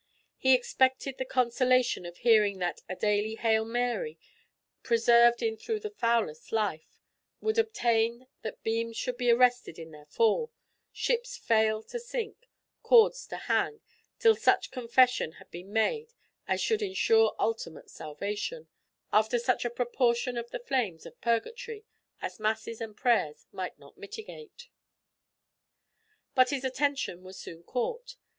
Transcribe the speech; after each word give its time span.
He 0.39 0.55
expected 0.55 1.19
the 1.19 1.25
consolation 1.29 2.07
of 2.07 2.17
hearing 2.17 2.57
that 2.57 2.81
a 2.89 2.95
daily 2.95 3.35
"Hail 3.35 3.63
Mary," 3.63 4.17
persevered 4.81 5.43
in 5.43 5.57
through 5.57 5.79
the 5.81 5.91
foulest 5.91 6.51
life, 6.51 6.97
would 7.39 7.59
obtain 7.59 8.25
that 8.41 8.63
beams 8.63 8.97
should 8.97 9.15
be 9.15 9.29
arrested 9.29 9.77
in 9.77 9.91
their 9.91 10.07
fall, 10.07 10.51
ships 10.91 11.37
fail 11.37 11.83
to 11.83 11.99
sink, 11.99 12.49
cords 12.81 13.27
to 13.27 13.37
hang, 13.37 13.79
till 14.17 14.33
such 14.35 14.71
confession 14.71 15.33
had 15.33 15.51
been 15.51 15.71
made 15.71 16.13
as 16.47 16.59
should 16.61 16.81
insure 16.81 17.35
ultimate 17.37 17.91
salvation, 17.91 18.69
after 19.13 19.37
such 19.37 19.65
a 19.65 19.69
proportion 19.69 20.35
of 20.35 20.49
the 20.49 20.57
flames 20.57 21.05
of 21.05 21.21
purgatory 21.21 21.85
as 22.23 22.39
masses 22.39 22.81
and 22.81 22.97
prayers 22.97 23.45
might 23.51 23.77
not 23.77 23.99
mitigate. 23.99 24.67
But 26.33 26.49
his 26.49 26.63
attention 26.63 27.21
was 27.21 27.37
soon 27.37 27.61
caught. 27.61 28.15